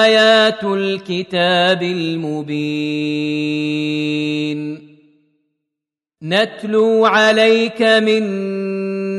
آيات 0.03 0.63
الكتاب 0.63 1.83
المبين. 1.83 2.73
نتلو 6.23 7.05
عليك 7.05 7.81
من 7.81 8.62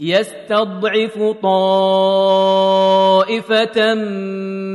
يستضعف 0.00 1.18
طائفة 1.42 1.94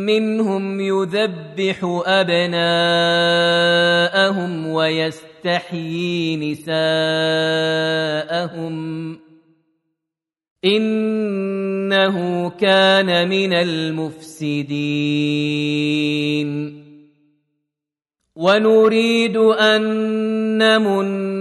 منهم 0.09 0.79
يذبح 0.81 2.01
أبناءهم 2.05 2.67
ويستحيي 4.67 6.37
نساءهم. 6.51 6.79
إنه 10.65 12.49
كان 12.49 13.29
من 13.29 13.53
المفسدين. 13.53 14.71
ونريد 18.35 19.37
أن 19.37 19.81
نمن 20.57 21.40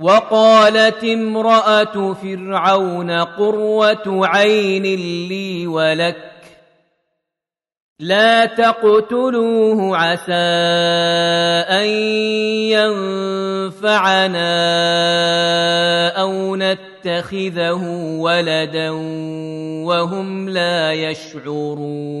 وقالت 0.00 1.04
امرأة 1.04 2.14
فرعون 2.14 3.10
قروة 3.10 4.26
عين 4.26 4.82
لي 5.28 5.66
ولك. 5.66 6.30
لا 8.00 8.44
تقتلوه 8.46 9.96
عسى 9.96 10.32
أن 11.68 11.86
ينفعنا 13.68 14.48
أو 16.20 16.56
نتخذه 16.56 17.82
ولدا 18.18 18.90
وهم 19.84 20.48
لا 20.48 20.92
يشعرون. 20.92 22.20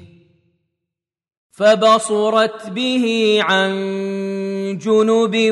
فبصرت 1.61 2.69
به 2.69 3.37
عن 3.41 3.71
جنب 4.81 5.51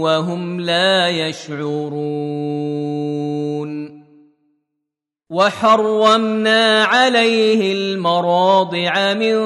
وهم 0.00 0.60
لا 0.60 1.08
يشعرون. 1.08 2.48
وحرمنا 5.30 6.84
عليه 6.84 7.72
المراضع 7.72 9.14
من 9.14 9.38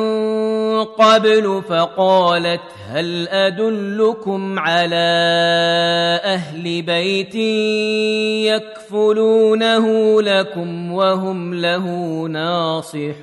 قبل 0.85 1.63
فقالت 1.69 2.61
هل 2.89 3.29
أدلكم 3.29 4.59
على 4.59 4.97
أهل 6.25 6.83
بيت 6.83 7.35
يكفلونه 8.47 9.87
لكم 10.23 10.93
وهم 10.93 11.55
له 11.55 11.87
ناصحون؟ 12.29 13.23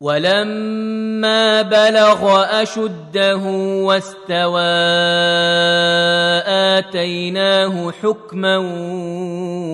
ولما 0.00 1.62
بلغ 1.62 2.44
أشده 2.62 3.42
واستوى 3.84 4.60
آتيناه 6.78 7.92
حكما 8.02 8.56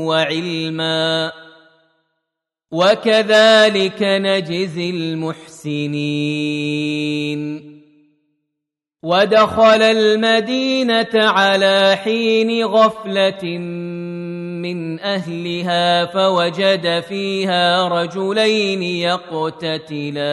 وعلما. 0.06 1.32
وكذلك 2.72 4.02
نجزي 4.02 4.90
المحسنين. 4.90 6.10
ودخل 9.02 9.82
المدينة 9.82 11.08
على 11.14 11.96
حين 12.04 12.64
غفلة 12.64 13.58
من 14.62 15.00
أهلها 15.00 16.04
فوجد 16.04 17.00
فيها 17.08 17.88
رجلين 17.88 18.82
يقتتلان. 18.82 20.30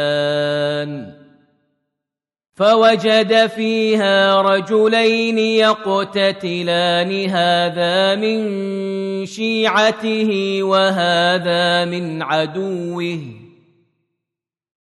فوجد 2.55 3.47
فيها 3.47 4.41
رجلين 4.41 5.37
يقتتلان 5.37 7.29
هذا 7.29 8.15
من 8.15 9.25
شيعته 9.25 10.59
وهذا 10.63 11.85
من 11.85 12.21
عدوه. 12.21 13.46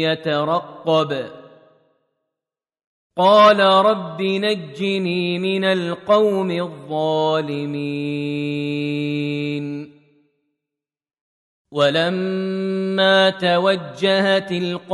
يترقب. 0.00 1.26
قال 3.16 3.60
رب 3.60 4.22
نجني 4.22 5.38
من 5.38 5.64
القوم 5.64 6.50
الظالمين. 6.50 7.70
ولما 11.72 13.30
توجه 13.30 14.38
تلقاء 14.38 14.90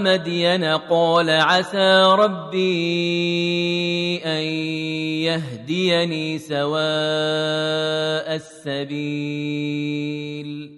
مدين 0.00 0.64
قال 0.64 1.30
عسى 1.30 2.02
ربي 2.18 4.18
ان 4.24 4.42
يهديني 5.24 6.38
سواء 6.38 8.34
السبيل. 8.34 10.77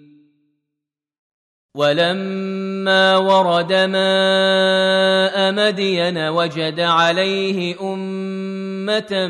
ولما 1.75 3.17
ورد 3.17 3.73
ماء 3.73 5.51
مدين 5.51 6.17
وجد 6.17 6.79
عليه 6.79 7.81
أمة 7.81 9.27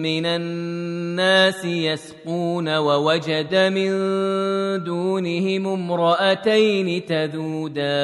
من 0.00 0.26
الناس 0.26 1.64
يسقون 1.64 2.76
ووجد 2.76 3.54
من 3.54 3.90
دونهم 4.84 5.66
امرأتين 5.66 7.06
تذودان. 7.06 8.00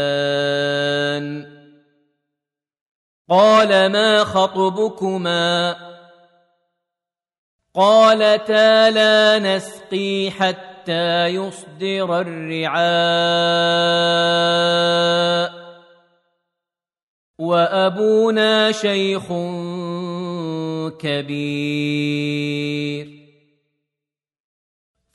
قال 3.31 3.93
ما 3.93 4.25
خطبكما؟ 4.25 5.77
قالتا 7.75 8.91
لا 8.91 9.39
نسقي 9.39 10.31
حتى 10.31 10.66
يصدر 11.27 12.21
الرعاء 12.21 12.87
وابونا 17.39 18.73
شيخ 18.73 19.33
كبير 20.99 22.57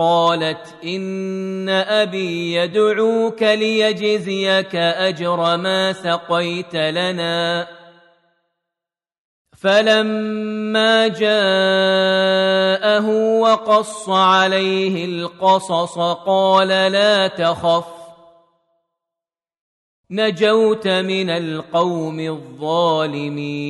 قالت 0.00 0.74
إن 0.84 1.68
أبي 1.68 2.54
يدعوك 2.54 3.42
ليجزيك 3.42 4.76
أجر 4.76 5.56
ما 5.56 5.92
سقيت 5.92 6.76
لنا. 6.76 7.68
فلما 9.58 11.08
جاءه 11.08 13.08
وقص 13.40 14.08
عليه 14.08 15.04
القصص 15.04 15.98
قال 16.26 16.68
لا 16.68 17.26
تخف 17.26 17.86
نجوت 20.10 20.88
من 20.88 21.30
القوم 21.30 22.20
الظالمين. 22.20 23.60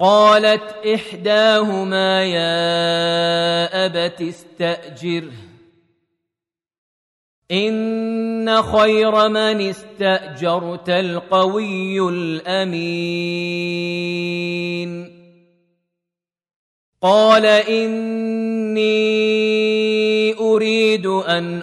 قالت 0.00 0.86
إحداهما 0.86 2.24
يا 2.24 3.86
أبت 3.86 4.22
استاجره 4.22 5.32
إن 7.50 8.62
خير 8.62 9.28
من 9.28 9.60
استأجرت 9.60 10.88
القوي 10.88 12.00
الأمين. 12.08 13.48
قال 17.02 17.46
إني 17.46 18.88
أريد 20.34 21.06
أن 21.06 21.62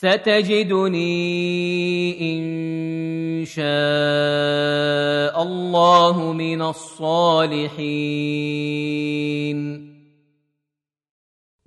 ستجدني 0.00 1.12
إن 2.20 3.44
شاء 3.44 5.42
الله 5.42 6.32
من 6.32 6.62
الصالحين. 6.62 7.80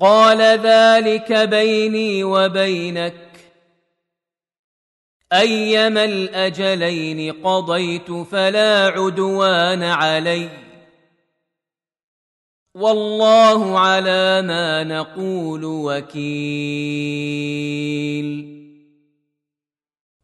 قال 0.02 0.42
ذلك 0.42 1.34
بيني 1.34 2.24
وبينك. 2.24 3.32
أيما 5.34 6.06
الأجلين 6.06 7.32
قضيت 7.32 8.12
فلا 8.12 8.88
عدوان 8.88 9.84
علي. 9.84 10.63
والله 12.76 13.80
على 13.80 14.42
ما 14.42 14.84
نقول 14.84 15.66
وكيل. 15.66 16.94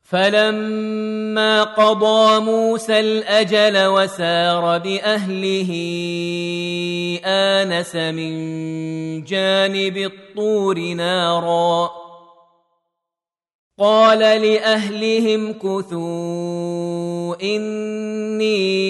فلما 0.03 1.63
قضى 1.63 2.39
موسى 2.39 2.99
الأجل 2.99 3.85
وسار 3.85 4.77
بأهله 4.77 5.71
آنس 7.25 7.95
من 7.95 8.33
جانب 9.23 9.97
الطور 9.97 10.79
نارا. 10.79 11.89
قال 13.79 14.19
لأهلهم 14.19 15.53
كثوا 15.53 17.35
إني 17.43 18.89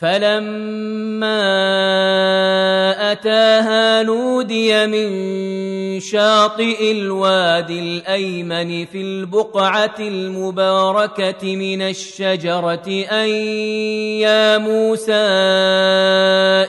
فلما 0.00 1.42
اتاها 3.12 4.02
نودي 4.02 4.86
من 4.86 5.10
شاطئ 6.00 6.92
الوادي 6.92 7.80
الايمن 7.80 8.86
في 8.86 9.00
البقعه 9.00 9.94
المباركه 9.98 11.56
من 11.56 11.82
الشجره 11.82 12.88
ان 13.10 13.28
يا 14.24 14.58
موسى 14.58 15.12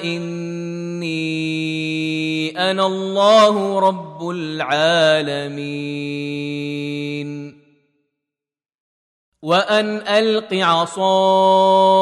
اني 0.04 1.22
أنا 2.72 2.86
الله 2.86 3.80
رب 3.80 4.30
العالمين 4.30 5.72
وان 9.42 9.98
الق 10.08 10.54
عصاك 10.54 12.02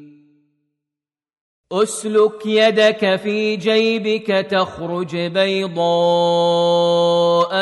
أسلك 1.71 2.45
يدك 2.45 3.15
في 3.15 3.55
جيبك 3.55 4.27
تخرج 4.27 5.15
بيضاء 5.17 5.71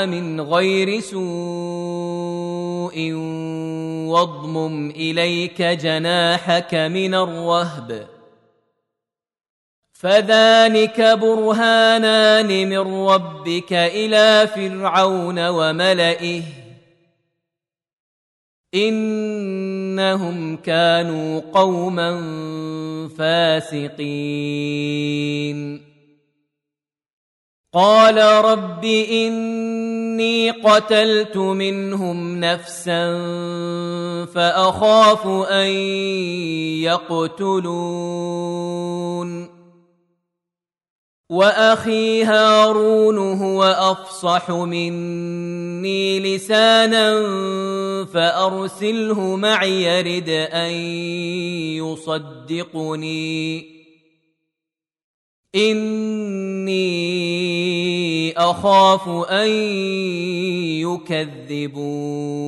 من 0.06 0.42
غير 0.42 1.00
سوء 1.00 1.20
واضمم 4.10 4.90
إليك 4.90 5.62
جناحك 5.62 6.76
من 6.76 7.14
الرهب. 7.16 8.08
فذلك 9.94 11.02
برهانان 11.02 12.70
من 12.70 13.08
ربك 13.08 13.74
إلى 13.74 14.48
فرعون 14.48 15.48
وملئه. 15.48 16.44
إنهم 20.00 20.56
كانوا 20.56 21.42
قوما 21.54 22.12
فاسقين. 23.18 24.00
قال 27.74 28.18
رب 28.46 28.86
إني 28.86 30.52
قتلت 30.52 31.38
منهم 31.38 32.40
نفسا 32.40 33.16
فأخاف 34.26 35.28
أن 35.28 35.68
يقتلون. 36.82 38.00
وأخي 41.30 42.24
هارون 42.24 43.18
هو 43.18 43.64
أفصح 43.64 44.50
مني 44.52 46.20
لسانا 46.20 47.26
فأرسله 48.06 49.36
معي 49.36 49.84
يرد 49.84 50.30
أن 50.30 50.72
يصدقني. 52.66 53.80
إني 55.56 56.90
أخاف 58.38 59.10
أن 59.30 59.50
يكذبون. 61.60 62.40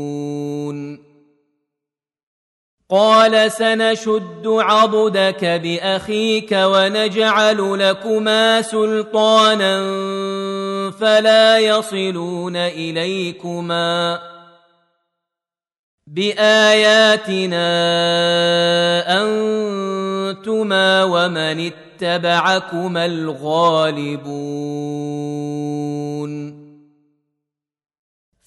قال 2.92 3.52
سنشد 3.52 4.44
عضدك 4.46 5.46
بأخيك 5.46 6.52
ونجعل 6.52 7.80
لكما 7.80 8.62
سلطانا 8.62 9.82
فلا 10.92 11.58
يصلون 11.58 12.56
إليكما. 12.56 14.20
بآياتنا 16.08 17.64
أنتما 19.24 21.04
ومن 21.04 21.72
اتبعكما 21.72 23.06
الغالبون. 23.06 24.32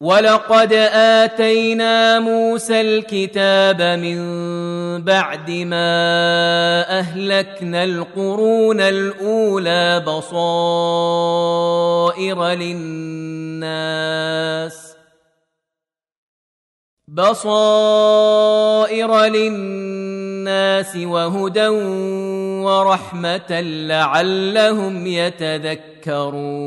ولقد 0.00 0.72
اتينا 0.92 2.18
موسى 2.18 2.80
الكتاب 2.80 3.82
من 3.82 4.18
بعد 5.02 5.50
ما 5.50 6.98
اهلكنا 6.98 7.84
القرون 7.84 8.80
الاولى 8.80 10.04
بصائر 10.06 11.24
للناس 12.48 13.76
بصائر 17.08 18.44
للناس 19.24 20.96
وهدى 20.96 21.68
ورحمه 22.64 23.60
لعلهم 23.60 25.06
يتذكرون 25.06 26.66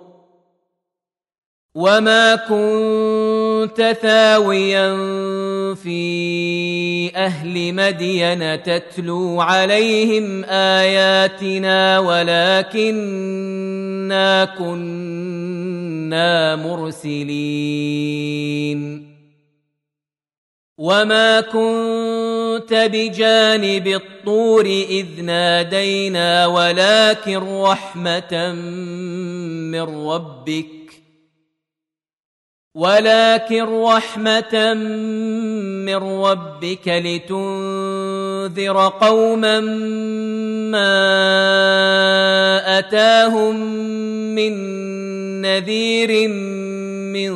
وما 1.75 2.35
كنت 2.35 3.97
ثاويا 4.01 4.95
في 5.75 7.11
أهل 7.15 7.73
مدين 7.73 8.63
تتلو 8.63 9.41
عليهم 9.41 10.43
اياتنا 10.43 11.99
ولكنا 11.99 13.25
كنا 14.45 16.55
مرسلين 16.55 18.31
وما 20.77 21.41
كنت 21.41 22.73
بجانب 22.73 23.87
الطور 23.87 24.65
اذ 24.65 25.23
نادينا 25.23 26.47
ولكن 26.47 27.37
رحمه 27.37 28.51
من 29.71 30.07
ربك 30.07 30.80
ولكن 32.75 33.63
رحمة 33.83 34.73
من 35.83 35.95
ربك 35.95 36.87
لتنذر 36.87 38.77
قوما 38.87 39.59
ما 40.71 41.19
أتاهم 42.79 43.55
من 44.35 44.53
نذير 45.41 46.27
من 47.11 47.33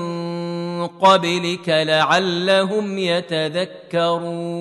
قبلك 0.87 1.69
لعلهم 1.69 2.97
يتذكرون. 2.97 4.55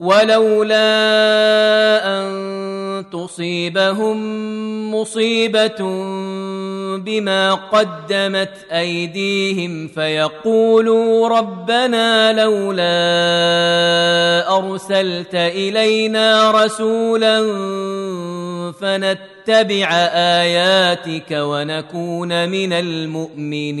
ولولا 0.00 0.80
أن 2.04 3.04
تصيبهم 3.12 4.20
مصيبة 4.94 5.80
بما 6.98 7.54
قدمت 7.54 8.66
أيديهم 8.72 9.88
فيقولوا 9.88 11.28
ربنا 11.28 12.32
لولا 12.32 12.90
أرسلت 14.58 15.34
إلينا 15.34 16.50
رسولا 16.50 17.40
فنتبع 18.80 19.30
نتبع 19.50 19.88
آياتك 20.14 21.30
ونكون 21.30 22.48
من 22.48 22.72
المؤمنين. 22.72 23.80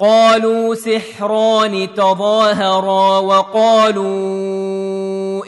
قالوا 0.00 0.74
سحران 0.74 1.94
تظاهرا 1.94 3.18
وقالوا 3.18 4.06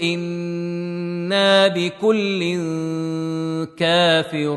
إنا 0.03 1.69
بكل 1.69 2.57
كافرون. 3.77 4.57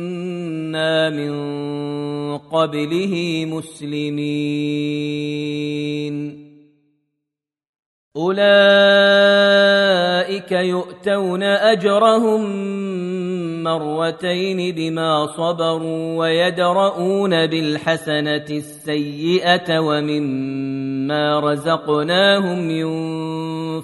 من 1.09 1.31
قبله 2.37 3.45
مسلمين. 3.45 4.51
أولئك 8.17 8.41
يؤتون 10.51 11.43
أجرهم 11.43 12.43
مرتين 13.63 14.75
بما 14.75 15.25
صبروا 15.25 16.17
ويدرؤون 16.17 17.47
بالحسنة 17.47 18.45
السيئة 18.49 19.79
ومما 19.79 21.39
رزقناهم 21.39 22.69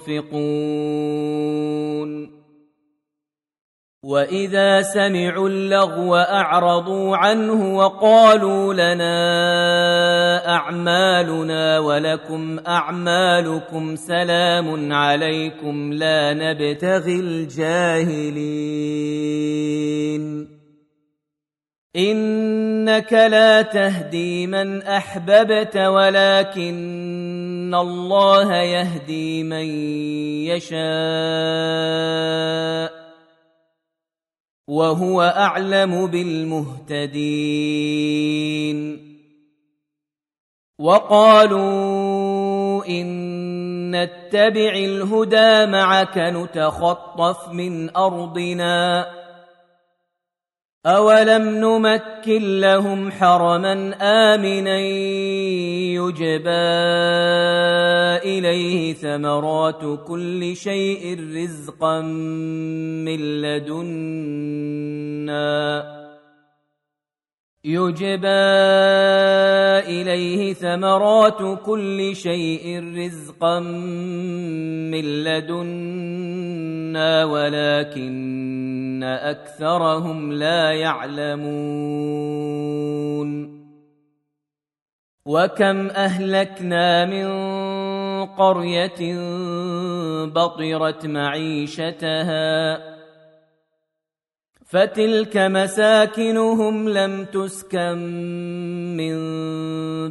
ينفقون. 0.06 0.38
واذا 4.02 4.82
سمعوا 4.82 5.48
اللغو 5.48 6.16
اعرضوا 6.16 7.16
عنه 7.16 7.76
وقالوا 7.76 8.74
لنا 8.74 9.08
اعمالنا 10.54 11.78
ولكم 11.78 12.58
اعمالكم 12.66 13.96
سلام 13.96 14.92
عليكم 14.92 15.92
لا 15.92 16.34
نبتغي 16.34 17.20
الجاهلين 17.20 18.38
انك 21.96 23.12
لا 23.12 23.62
تهدي 23.62 24.46
من 24.46 24.82
احببت 24.82 25.76
ولكن 25.76 26.68
الله 27.74 28.56
يهدي 28.56 29.42
من 29.42 29.66
يشاء 30.46 30.78
وهو 34.68 35.22
أعلم 35.22 36.06
بالمهتدين. 36.06 37.08
وقالوا 40.78 41.58
إن 42.88 43.08
نتبع 43.90 44.72
الهدى 44.74 45.66
معك 45.66 46.18
نتخطف 46.18 47.48
من 47.48 47.96
أرضنا. 47.96 49.06
أولم 50.88 51.48
نمكن 51.48 52.60
لهم 52.60 53.10
حرما 53.10 53.94
آمنا 54.00 54.78
يجبى 56.00 56.68
إليه 58.24 58.94
ثمرات 58.94 59.82
كل 60.06 60.56
شيء 60.56 61.18
رزقا 61.34 62.00
من 62.00 63.20
لدنا 63.42 64.88
يجبى 67.68 68.28
إليه 69.92 70.52
ثمرات 70.52 71.60
كل 71.66 72.16
شيء 72.16 72.94
رزقا 72.96 73.60
من 74.90 75.04
لدنا 75.24 77.24
ولكن 77.24 79.02
أكثرهم 79.04 80.32
لا 80.32 80.72
يعلمون. 80.72 81.48
وكم 85.26 85.90
أهلكنا 85.90 87.04
من 87.04 87.26
قرية 88.26 89.16
بطرت 90.24 91.06
معيشتها. 91.06 92.97
فتلك 94.70 95.36
مساكنهم 95.36 96.88
لم 96.88 97.24
تسكن 97.24 97.98
من 98.96 99.16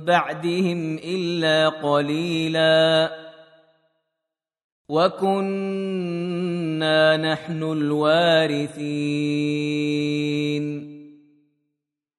بعدهم 0.06 0.98
إلا 0.98 1.70
قليلا. 1.70 3.12
وكنا 4.90 6.18
نحن 7.18 7.64
الوارثين. 7.64 8.98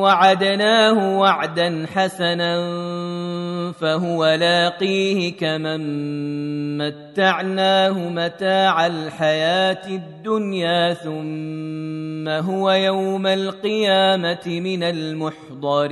وعدناه 0.00 1.18
وعدا 1.18 1.86
حسنا 1.94 2.54
فهو 3.72 4.26
لاقيه 4.26 5.36
كمن 5.36 6.78
متعناه 6.78 8.08
متاع 8.08 8.86
الحياة 8.86 9.88
الدنيا 9.88 10.94
ثم 10.94 12.28
هو 12.28 12.70
يوم 12.70 13.26
القيامة 13.26 14.46
من 14.46 14.82
المحضرين. 14.82 15.84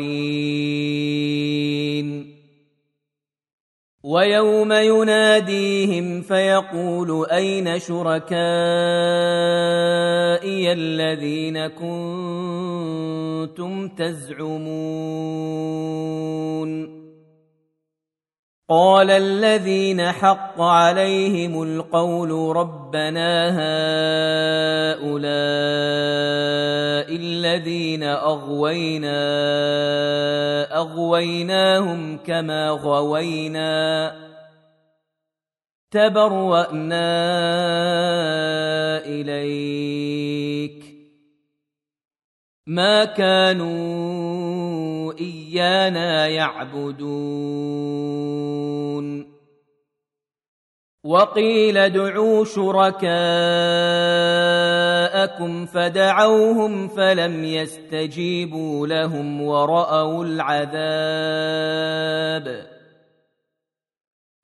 ويوم 4.05 4.73
يناديهم 4.73 6.23
فيقول 6.23 7.27
أين 7.31 7.79
شركائي 7.79 8.33
الذين 10.73 11.67
كنتم 11.67 13.09
تزعمون 13.89 14.63
قال 18.73 19.11
الذين 19.11 20.13
حق 20.13 20.61
عليهم 20.61 21.63
القول 21.63 22.57
ربنا 22.57 23.49
هؤلاء 23.53 25.13
الذين 27.17 28.03
أغوينا 28.03 29.21
أغويناهم 30.77 32.19
كما 32.19 32.71
غوينا 32.71 34.13
تبرأنا 35.91 37.13
إليك 39.05 40.85
ما 42.67 43.05
كانوا 43.05 44.42
إيانا 45.21 46.29
يعبدون. 46.29 47.63
وقيل 51.05 51.79
ادعوا 51.79 52.45
شركاءكم 52.45 53.13
فدعوهم 55.67 56.89
فلم 56.89 57.45
يستجيبوا 57.45 58.87
لهم 58.87 59.43
ورأوا 59.43 60.25
العذاب. 60.25 60.73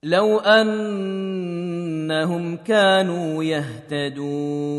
لو 0.03 0.39
أنهم 0.39 1.37
كانوا 2.57 3.45
يهتدون. 3.45 4.79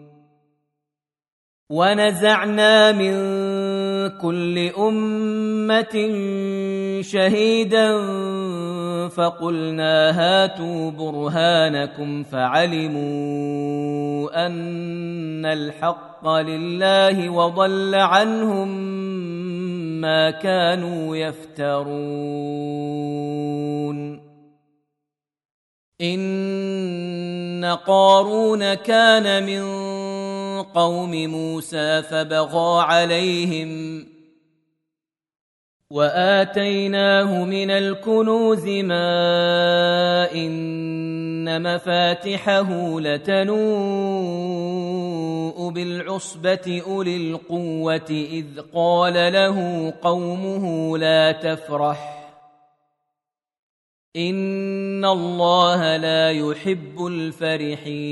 ونزعنا 1.71 2.91
من 2.91 3.13
كل 4.19 4.71
أمة 4.77 5.95
شهيدا 7.01 7.97
فقلنا 9.07 10.11
هاتوا 10.11 10.91
برهانكم 10.91 12.23
فعلموا 12.23 13.01
أن 14.45 15.45
الحق 15.45 16.27
لله 16.27 17.29
وضل 17.29 17.95
عنهم 17.95 18.67
ما 20.01 20.31
كانوا 20.31 21.15
يفترون. 21.15 22.51
إن 26.01 27.77
قارون 27.87 28.73
كان 28.73 29.45
من 29.45 29.61
قوم 30.61 31.11
موسى 31.11 32.01
فبغى 32.01 32.81
عليهم 32.81 34.05
وآتيناه 35.91 37.45
من 37.45 37.71
الكنوز 37.71 38.67
ما 38.67 40.31
إن 40.33 41.73
مفاتحه 41.75 42.99
لتنوء 42.99 43.61
بالعصبة 45.69 46.81
أولي 46.87 47.17
القوة 47.17 48.09
إذ 48.09 48.45
قال 48.73 49.13
له 49.13 49.89
قومه 50.01 50.97
لا 50.97 51.31
تفرح 51.31 52.21
إن 54.15 55.05
الله 55.05 55.97
لا 55.97 56.31
يحب 56.31 57.05
الفرحين 57.05 58.11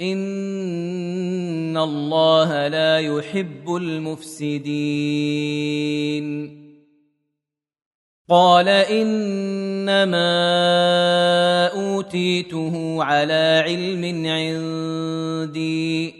ان 0.00 1.76
الله 1.76 2.68
لا 2.68 2.98
يحب 2.98 3.74
المفسدين 3.76 4.70
قال 8.28 8.68
انما 8.68 10.30
اوتيته 11.66 13.04
على 13.04 13.62
علم 13.66 14.26
عندي 14.26 16.19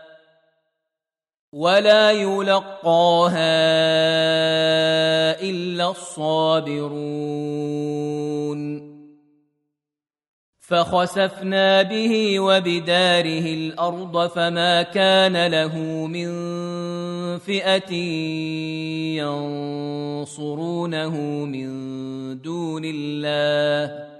ولا 1.53 2.11
يلقاها 2.11 3.35
إلا 5.41 5.89
الصابرون. 5.91 7.31
فخسفنا 10.59 11.81
به 11.81 12.39
وبداره 12.39 13.45
الأرض 13.53 14.27
فما 14.27 14.81
كان 14.81 15.47
له 15.47 15.77
من 16.07 16.29
فئة 17.37 17.93
ينصرونه 20.23 21.15
من 21.45 21.71
دون 22.41 22.81
الله. 22.85 24.10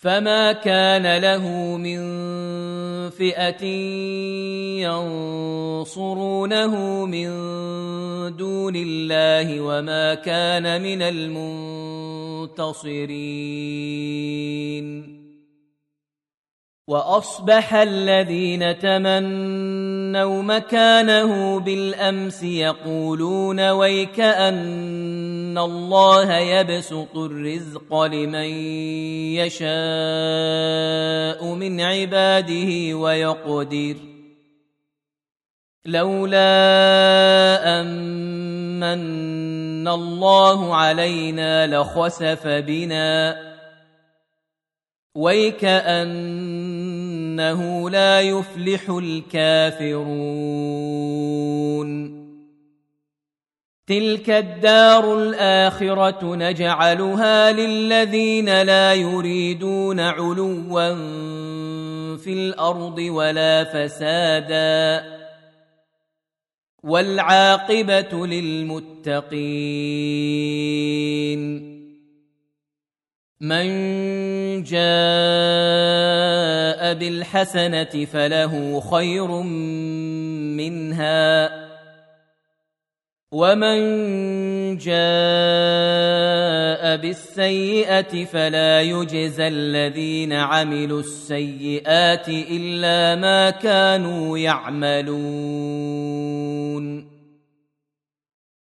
فما 0.00 0.52
كان 0.52 1.16
له 1.16 1.76
من 1.76 2.00
فئه 3.10 3.64
ينصرونه 4.84 6.74
من 7.06 7.28
دون 8.36 8.76
الله 8.76 9.60
وما 9.60 10.14
كان 10.14 10.82
من 10.82 11.02
المنتصرين 11.02 12.56
واصبح 16.86 17.74
الذين 17.74 18.78
تمنوا 18.78 19.75
مكانه 20.24 21.60
بالأمس 21.60 22.42
يقولون 22.42 23.70
ويك 23.70 24.20
أن 24.20 25.58
الله 25.58 26.36
يبسط 26.36 27.16
الرزق 27.16 28.02
لمن 28.02 28.50
يشاء 29.34 31.44
من 31.54 31.80
عباده 31.80 32.96
ويقدر. 32.96 33.96
لولا 35.86 36.40
امن 37.80 39.88
الله 39.88 40.76
علينا 40.76 41.66
لخسف 41.66 42.46
بنا. 42.46 43.46
ويكانه 47.40 47.90
لا 47.90 48.20
يفلح 48.20 48.90
الكافرون. 48.90 50.06
تلك 53.86 54.30
الدار 54.30 55.18
الآخرة 55.18 56.34
نجعلها 56.34 57.52
للذين 57.52 58.62
لا 58.62 58.94
يريدون 58.94 60.00
علوا 60.00 60.94
في 62.16 62.32
الأرض 62.32 62.98
ولا 62.98 63.64
فسادا. 63.64 65.04
والعاقبة 66.82 68.26
للمتقين. 68.26 69.36
من 73.40 73.66
جاء 74.62 76.15
بالحسنة 76.92 78.04
فله 78.04 78.80
خير 78.80 79.30
منها. 80.56 81.66
ومن 83.32 83.78
جاء 84.76 84.96
بالسيئة 86.96 88.24
فلا 88.24 88.80
يجزى 88.80 89.48
الذين 89.48 90.32
عملوا 90.32 91.00
السيئات 91.00 92.28
إلا 92.28 93.14
ما 93.20 93.50
كانوا 93.50 94.38
يعملون. 94.38 95.16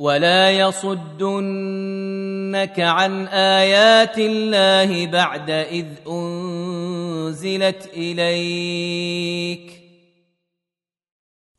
ولا 0.00 0.50
يصدنك 0.50 1.60
عن 2.80 3.26
آيات 3.28 4.18
الله 4.18 5.06
بعد 5.06 5.50
إذ 5.50 5.86
أنزلت 6.08 7.90
إليك. 7.96 9.70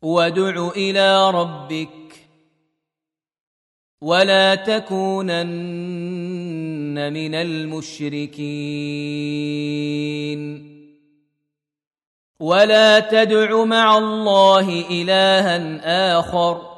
وادع 0.01 0.69
إلى 0.75 1.31
ربك 1.31 1.89
ولا 4.01 4.55
تكونن 4.55 5.43
من 7.13 7.35
المشركين. 7.35 8.41
ولا 12.39 12.99
تدع 12.99 13.63
مع 13.63 13.97
الله 13.97 14.89
إلها 14.89 16.19
آخر 16.19 16.70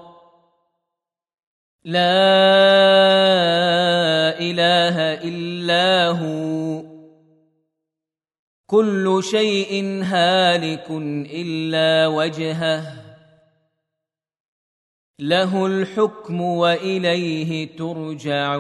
لا 1.86 2.00
إله 4.40 5.00
إلا 5.00 6.08
هو. 6.10 6.84
كل 8.68 9.20
شيء 9.24 10.04
هالك 10.04 10.86
إلا 11.32 12.08
وجهه. 12.08 13.04
له 15.20 15.66
الحكم 15.66 16.42
وإليه 16.42 17.76
ترجعون. 17.78 18.54